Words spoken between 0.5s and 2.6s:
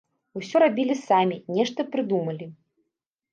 рабілі самі, нешта прыдумалі.